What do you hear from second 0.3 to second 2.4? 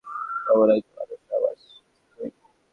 তেমন একজন মানুষ আমার স্ত্রী।